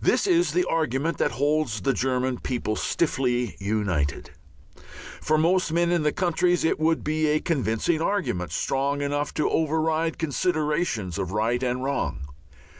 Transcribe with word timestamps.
This 0.00 0.28
is 0.28 0.52
the 0.52 0.64
argument 0.66 1.18
that 1.18 1.32
holds 1.32 1.80
the 1.80 1.92
German 1.92 2.38
people 2.38 2.76
stiffly 2.76 3.56
united. 3.58 4.30
For 5.20 5.36
most 5.36 5.72
men 5.72 5.90
in 5.90 6.04
most 6.04 6.14
countries 6.14 6.62
it 6.62 6.78
would 6.78 7.02
be 7.02 7.26
a 7.26 7.40
convincing 7.40 8.00
argument, 8.00 8.52
strong 8.52 9.00
enough 9.02 9.34
to 9.34 9.50
override 9.50 10.16
considerations 10.16 11.18
of 11.18 11.32
right 11.32 11.60
and 11.60 11.82
wrong. 11.82 12.28